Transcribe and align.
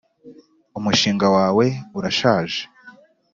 Umushinga 0.77 1.25
wawe 1.35 1.65
urashaje. 1.97 2.61